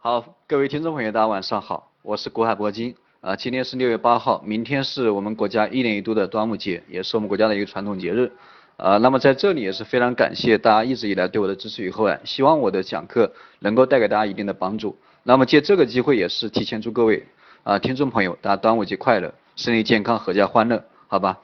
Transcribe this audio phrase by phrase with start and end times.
[0.00, 2.94] 好，各位听众朋友，大家晚上好，我是国海铂金。
[3.20, 8.30] 啊，今天是六月八号，明天是我们国家一年一度的端午节，也是我们国家的一个传统节日。
[8.76, 14.96] 啊，那么在这里也是非常感谢大家一直以来对我的支持与厚爱，希望我的讲课能够带给大家一定的帮助。
[15.24, 17.26] 那么借这个机会也是提前祝各位
[17.64, 21.40] 啊听众朋友，大家端午节快乐，身体健康，阖家欢乐，好吧？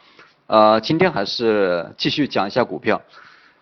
[0.46, 3.02] 啊，今天还是继续讲一下股票。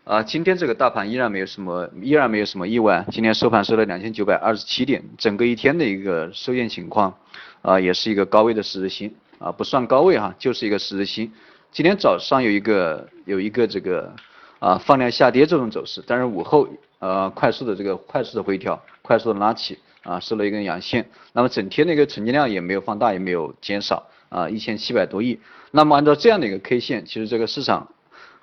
[0.04, 3.06] 啊，今天这个大盘依然没有什么，依然没有什么意外。
[3.12, 7.16] 今天收盘收了两千九百二十七点，整个一天的一个收线情况，
[7.62, 11.30] 啊，也是一个高位的十字星，啊，不算高位哈，就是一个十字星。
[11.70, 14.12] 今天早上有一个有一个这个
[14.58, 21.08] 啊放量下跌这种走势，但是午后呃快速的这个快速的回调，快速的拉起，啊收了一根阳线。
[21.32, 25.38] 那么整天的一个成交量也没有放大，也没有减少，啊一千七百多亿。
[25.71, 27.86] 那么按照这样的一个 K 线，其实这个市场。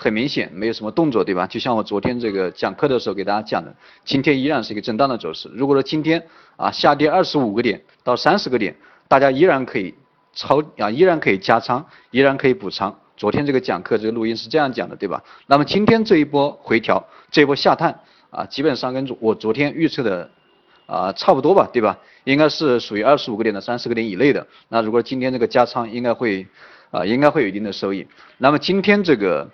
[0.01, 1.45] 很明显没有什么动作，对吧？
[1.45, 5.49] 就像我昨天这个讲课的时候给大家讲的，今天依然是一个震荡的走势。
[5.53, 6.25] 如果说今天
[6.55, 8.73] 啊下跌二十五个点到三十个点，
[9.09, 9.93] 大家依然可以
[10.33, 12.97] 超啊，依然可以加仓，依然可以补仓。
[13.17, 15.21] 昨天这个讲课这个录音是这样讲的，对吧？
[15.47, 20.31] 那么今天这一波回调，这一波下探啊，基本上跟我昨天预测的
[20.85, 21.99] 啊差不多吧，对吧？
[22.23, 24.47] 应该是属于二十五个点到三十个点以内的。
[24.69, 26.47] 那如果今天这个加仓，应该会
[26.89, 28.07] 啊应该会有一定的收益。
[28.37, 29.45] 那么今天这个。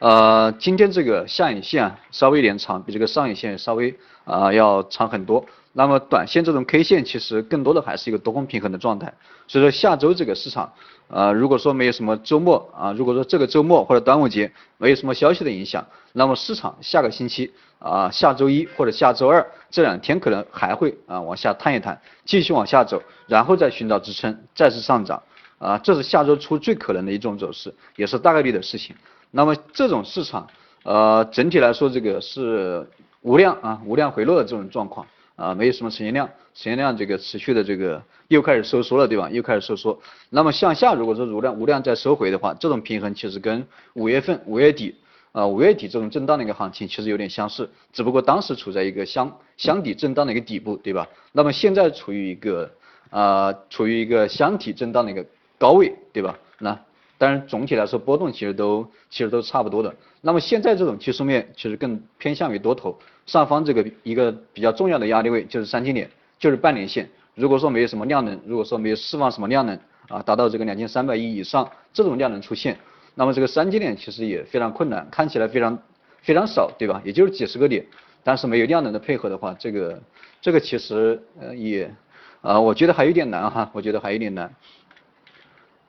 [0.00, 5.44] 呃，今天这个下影线稍微有点长，比这个上影线稍微啊要长很多。
[5.74, 9.12] 那么短线这种 K 线其实更多的还是一个多空平衡的状态。
[9.46, 10.72] 所以说下周这个市场，
[11.08, 25.22] 呃，如果说没有什么周末啊，如果说这个周末或者端午节没有什么消息的影响，那么市场下个星期啊，下周一或者下周二这两天可能还会啊往下探一探，继续往下走，然后再寻找支撑，再次上涨
[25.58, 28.96] 啊，这是下周初最可能的一种走势，也是大概率的事情。
[29.30, 30.48] 那么这种市场，
[30.82, 32.86] 呃，整体来说这个是
[33.22, 39.30] 无量啊，无量回落的这种状况啊，没有什么成交量，成交量这个持续的这个又开始收缩了，对吧？
[39.30, 39.98] 又开始收缩。
[40.30, 43.64] 那么向下如果说无量无量再收回的话，这种平衡其实跟
[43.94, 44.96] 五月份五月底
[45.32, 51.06] 啊五月底这种震荡的一个行情其实有点相似，只不过当时处在一个箱箱底震荡的一个底部，对吧？
[51.30, 52.68] 那么现在处于一个
[53.10, 55.24] 啊处于一个箱体震荡的一个
[55.56, 56.36] 高位，对吧？
[56.58, 56.76] 那。
[57.20, 59.94] 当然，总体来说波动其实都其实都差不多的。
[60.22, 67.06] 那么现在这种技术面其实更偏向于多头，上方这个一个比较重要的压力位就是三千点，就是半年线。
[67.34, 69.78] 如果说没有什么量能，如果说没有释放什么量能
[70.08, 72.78] 啊，达到这个两千三百亿以上这种量能出现，
[73.14, 75.78] 那么这个三千点其实也非常困难，看起来非常
[76.22, 77.02] 非常少，对吧？
[77.04, 77.84] 也就是几十个点，
[78.24, 80.02] 但是没有量能的配合的话，这个
[80.40, 81.94] 这个其实呃也
[82.40, 84.50] 啊，我觉得还有点难哈，我觉得还有点难。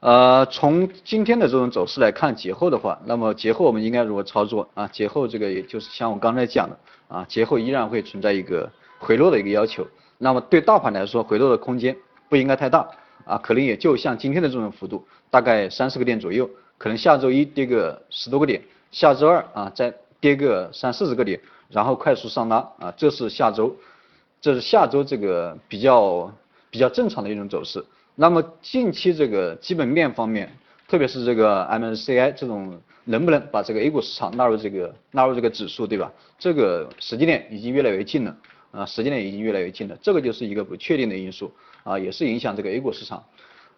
[0.01, 4.87] 呃，从今天的这种走势来看，节后的话，那么节后我们应该如何操作啊？
[4.87, 6.75] 节后这个也就是像我刚才讲的
[7.07, 8.67] 啊，节后依然会存在一个
[8.97, 9.85] 回落的一个要求。
[10.17, 11.95] 那么对大盘来说，回落的空间
[12.29, 12.89] 不应该太大
[13.25, 18.59] 啊，可能也就像今天的这种幅度，大概三十个点左右，可能下周一跌个十多个点，
[18.91, 23.75] 下周二啊再跌个三四十个点，然后快速上拉啊，这是下周，
[24.41, 26.33] 这是下周这个比较
[26.71, 27.85] 比较正常的一种走势。
[28.21, 30.47] 那么近期这个基本面方面，
[30.87, 36.13] 特别是这个 MSCI 这种能不能把这个 A 股市场纳入这个纳入这个指数，对吧？
[36.37, 38.37] 这个时间点已经越来越近了
[38.69, 41.51] 啊，时间点已经越来越近了，这个就是一个不确定的因素
[41.83, 43.23] 啊，也是影响这个 A 股市场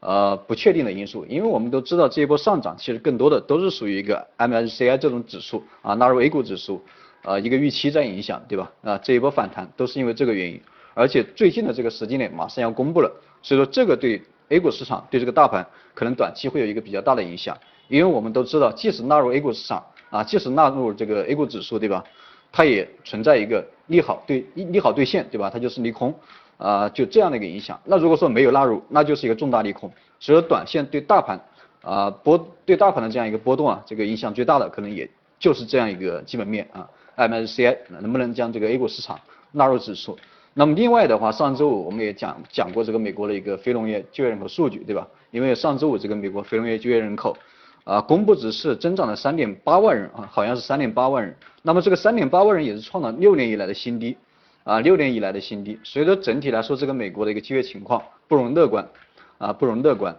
[0.01, 1.25] 呃不确定的因素。
[1.29, 6.83] 因为我们都知道这一波上涨其实更多的都是属于一个 MSCI 这种指数啊纳入 A 股指数
[7.21, 8.69] 啊一个预期在影响，对吧？
[8.83, 10.59] 啊这一波反弹都是因为这个原因，
[10.95, 13.09] 而且最近的这个时间点马上要公布了，
[13.41, 14.21] 所以说这个对。
[14.49, 22.03] A 股市场对这个大盘可能短期会有一个比较大的影响，因为我们都知道，即使纳入 A 股市场啊，即使纳入这个 A 股指数，对吧？
[22.51, 25.49] 它也存在一个利好对利好兑现，对吧？
[25.49, 26.13] 它就是利空
[26.57, 27.79] 啊，就这样的一个影响。
[27.85, 29.91] 那如果说没有纳入，那就是一个重大利空。
[30.19, 31.39] 所以说，短线对大盘
[31.81, 36.87] 啊波对大盘的这样一个波动啊，这个影响最大的可能也就是这样一个基本面啊
[37.17, 39.19] ，MSCI 能不能将这个 A 股市场
[39.51, 40.17] 纳入指数？
[40.53, 45.07] 那么另外的话，上周五我们也讲讲过这个美国的一个非农业就业人口数据，对吧？
[45.31, 47.35] 因为上周五这个美国非农业就业人口
[47.83, 51.35] 啊公布值是增长了三点八万人啊，好像是三点八万人。
[51.63, 54.15] 那么这个三点八万人也是创了六年以来的新低
[54.63, 55.79] 啊，六年以来的新低。
[55.83, 58.87] 所以说整体来说，这个美国的一个就业情况不容乐观
[59.39, 60.15] 啊，不容乐观。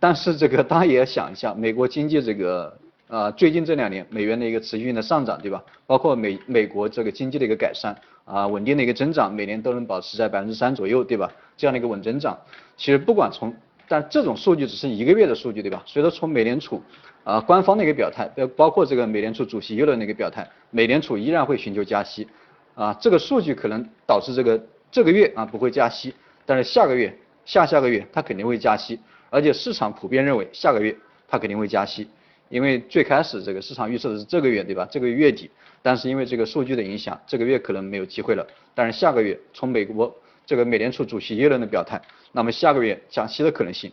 [0.00, 2.76] 但是这个大家也要想一下，美国经济这个
[3.08, 5.64] 啊最近这两年美元的一个持续性的上涨，对吧？
[5.86, 7.96] 包括美美国这个经济的一个改善。
[8.30, 11.32] 啊，稳定的一个增长，每年都能保持在百分之三左右，对吧？
[11.56, 12.38] 这样的一个稳增长，
[12.76, 13.50] 其实不管从，
[13.88, 15.82] 但这种数据只是一个月的数据，对吧？
[15.86, 16.82] 所以说从美联储
[17.24, 22.28] 啊官方的一个表态，包括这个美联储主席耶伦的一个表态，美联储依然会寻求加息，
[22.74, 26.12] 啊，这个数据可能导致这个这个月啊不会加息，
[26.44, 29.00] 但是下个月、下下个月它肯定会加息，
[29.30, 30.94] 而且市场普遍认为下个月
[31.26, 32.06] 它肯定会加息，
[32.48, 34.86] 因为最开始这个市场预测的是这个月对吧？
[34.90, 35.50] 这个月底，
[35.82, 40.14] 但是因为这个数据的影响，这个月可能没有机会了，但是下个月从美国
[40.46, 42.00] 这个美联储主席耶伦的表态，
[42.32, 43.92] 那么下个月加息的可能性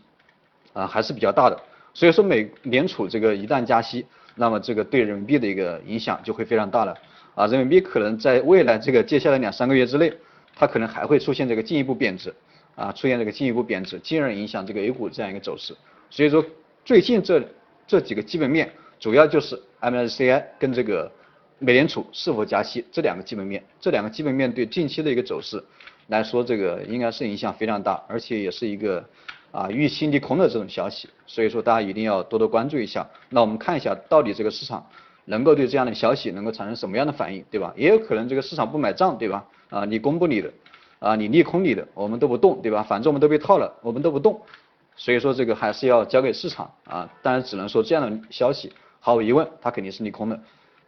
[0.74, 1.62] 啊还是比较大的，
[1.94, 4.06] 所以说美联储这个一旦加息，
[4.36, 6.96] 那么这个对人民币的一个影响就会非常大了。
[7.36, 10.13] 啊，人民币可能在未来这个接下来两三个月之内，
[10.56, 12.34] 它可能还会出现这个进一步贬值，
[12.75, 15.75] 啊，出现这个进一步贬值，进而影响这个 A 股这样一个走势。
[16.10, 16.46] 所以说，
[16.86, 17.44] 最近这
[17.87, 21.11] 这几个基本面，主要就是 MSCI 跟这个
[21.59, 25.63] 美联储是否加息这两个基本面，这两个基本面对近期的一个走势
[26.07, 29.03] 来说，这个应该是影响非常大，而且也是一个
[29.51, 31.09] 啊预期利空的这种消息。
[31.25, 33.07] 所以说，大家一定要多多关注一下。
[33.29, 34.85] 那我们看一下到底这个市场。
[35.27, 37.73] 能够对这样的消息能够产生什么样的反应，对吧？
[37.75, 39.43] 也有可能这个市场不买账，对吧？
[39.71, 40.53] 啊，你公布你的，
[40.99, 42.83] 啊，你利空你的，我们都不动，对吧？
[42.83, 44.39] 反正我们都被套了，我们都不动。
[44.95, 50.39] 所以说这个还是要交给市场啊，当然只能说这样的消息，毫无疑问它肯定是利空的。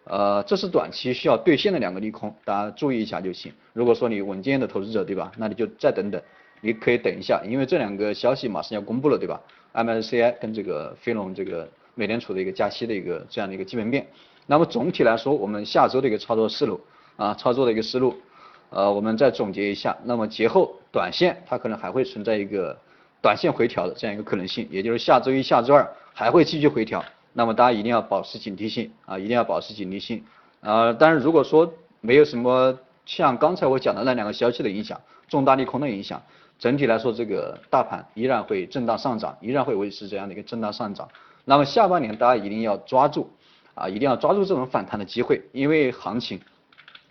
[0.06, 3.52] 呃，这是短期需要兑现的两个利空，大家注意一下就行。
[3.74, 5.32] 如果说你稳健的投资者，对吧？
[5.38, 6.22] 那你就再等等，
[6.62, 9.42] 你可以等一下，因为这两个消息马上要公布了，对吧
[9.74, 11.70] ？MSCI 跟这个非农这个。
[12.00, 14.06] 美联储的一个加息的一个这样的一个基本面，
[14.46, 16.80] 那么总体来说，我们下周的一个操作思路
[17.16, 18.16] 啊，操作的一个思路，
[18.70, 19.98] 呃，我们再总结一下。
[20.04, 22.80] 那么节后短线它可能还会存在一个
[23.28, 27.04] 短线回调的这样一个可能性，也就是下周一下周二还会继续回调。
[27.34, 30.24] 那么大家一定要保持警惕性啊，一定要保持警惕性
[30.62, 30.94] 啊。
[30.94, 36.24] 但是如果说没有什么像刚才我讲的那两个消息的影响，重大利空的影响，
[36.58, 41.10] 整体来说这个大盘依然会震荡上涨，依然会维持这样的一个震荡上涨。
[41.44, 43.30] 那么下半年大家一定要抓住
[43.76, 46.40] 啊，一定要抓住这种反弹的机会，因为行情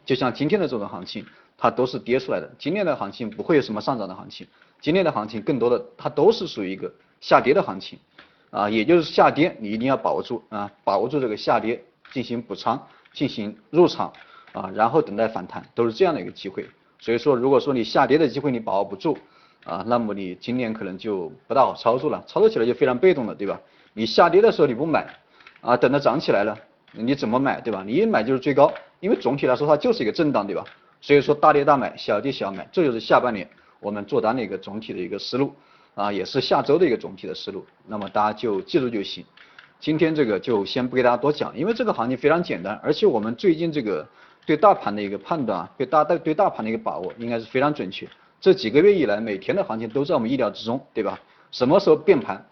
[0.07, 1.27] 就像今天的这种行情，
[1.59, 2.51] 它都是跌出来的。
[2.59, 4.47] 今天的行情不会有什么上涨的行情，
[4.87, 6.89] 今天的行情更多的它都是属于一个
[7.21, 7.99] 下跌的行情
[8.51, 12.81] 啊，也就是下跌你一定要把握住啊，把握住这个下跌进行补仓，
[13.13, 14.13] 进行入场
[14.53, 16.65] 啊，然后等待反弹，都是这样的一个机会。
[17.01, 19.19] 所以说，如果说你下跌的机会你把握不住
[19.65, 23.61] 啊，那么你今年可能就不大好操作了，操作起来就非常被动了，对吧？
[23.93, 25.05] 你下跌的时候你不买，
[25.63, 26.57] 啊，等它涨起来了，
[26.93, 27.83] 你怎么买，对吧？
[27.85, 30.65] 你一买就是追高，因为总体来说它就是一个震荡，对吧？
[31.01, 33.51] 所以说大跌大买，小跌小买，这就是下半年
[33.87, 35.55] 我们做单的一个总体的一个思路，
[35.95, 37.65] 啊，也是下周的一个总体的思路。
[37.87, 39.25] 那么大家就记住就行。
[39.79, 44.05] 今天这个就先不给大家多讲，因为这个行情非常简单，而且我们最近这个
[44.45, 48.09] 对大盘的一个判断，对大对对大盘的一个把握应该是非常准确。
[48.41, 51.21] 这几个月以来，每天的行情都在我们意料之中，对吧？
[51.53, 52.45] 什么时候变盘？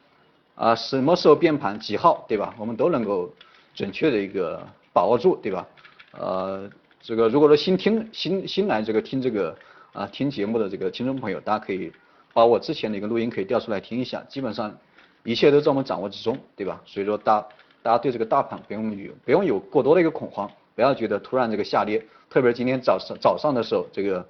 [0.55, 2.55] 啊，什么时候变盘几号，对吧？
[2.57, 3.29] 我们都能够
[3.75, 5.67] 准确的一个把握住，对吧？
[6.13, 6.71] 呃，
[7.03, 9.57] 这个如果说新听新新来这个听这个
[9.95, 11.93] 啊听节目的这个听众朋友，大家可以
[12.33, 14.77] 把我之前的一个录音可以调出来听一下，基本上
[15.23, 16.83] 一切都在我们掌握之中，对吧？
[16.85, 17.47] 所以说大
[17.81, 24.27] 大家对这个大盘不用有不用有过多的一个恐慌，不要觉得突然这个下跌，特别是今天早上早上的时候，这个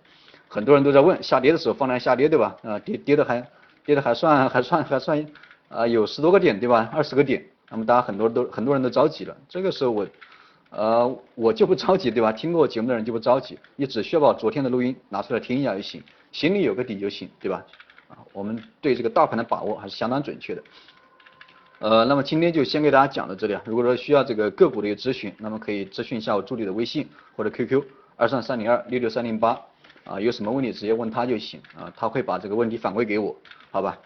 [0.49, 2.56] 很多人都在问下跌的时候放量下跌，对吧？
[2.62, 3.49] 啊，跌跌的还
[3.87, 5.26] 跌的还算还算还算。
[5.70, 6.88] 啊，有十多个点对吧？
[6.93, 9.34] 二十个点，那么大家很多都很多人都着急了。
[9.49, 10.06] 这个时候我，
[10.76, 12.32] 呃，我就不着急对吧？
[12.32, 17.65] 听过节目的人就不着急，你只需要把昨天的录音拿出来听一下就行，心里有个底就行，对吧？
[18.09, 20.62] 啊，我们对这个大盘的把握还是相当准确的。
[21.78, 23.62] 呃，那么今天就先给大家讲到这里啊。
[23.64, 27.83] 如果说需要这个个股的一个咨询，那么可以咨询一下我助理的微信或者 QQ
[28.16, 29.61] 二三三零二六六三零八
[30.04, 33.37] 啊，有什么问题直接问他就行啊，他会把这个问题反馈给我，
[33.71, 33.97] 好吧？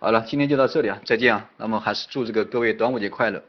[0.00, 1.48] 好了，今天就到这里啊，再见啊！
[1.56, 3.42] 那么还是祝这个各位端午节快乐。